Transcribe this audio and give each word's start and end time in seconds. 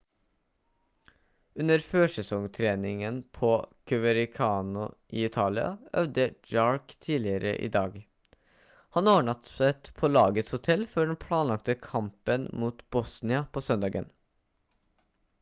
under 1.63 1.79
førsesongtreningen 1.89 3.19
på 3.37 3.49
coverciano 3.91 4.87
i 5.19 5.23
italia 5.27 5.67
øvde 6.01 6.25
jarque 6.53 6.97
tidligere 7.07 7.53
i 7.59 7.69
dag 7.75 7.99
han 8.97 9.11
overnattet 9.13 9.91
på 10.01 10.11
lagets 10.15 10.55
hotell 10.59 10.87
før 10.95 11.11
den 11.13 11.21
planlagte 11.27 11.77
kampen 11.85 12.49
mot 12.65 12.83
bolonia 12.97 13.45
på 13.59 13.67
søndagen 13.71 14.11